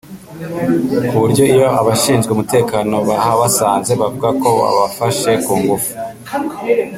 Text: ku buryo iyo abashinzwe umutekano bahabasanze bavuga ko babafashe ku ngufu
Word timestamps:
ku 1.07 1.15
buryo 1.21 1.43
iyo 1.53 1.67
abashinzwe 1.79 2.29
umutekano 2.33 2.95
bahabasanze 3.09 3.91
bavuga 4.01 4.29
ko 4.41 4.47
babafashe 4.61 5.31
ku 5.45 5.53
ngufu 5.61 5.91